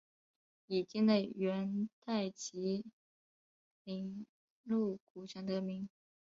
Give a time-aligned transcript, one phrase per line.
[0.65, 2.85] 以境内元代集
[3.83, 4.25] 宁
[4.63, 5.87] 路古城得名。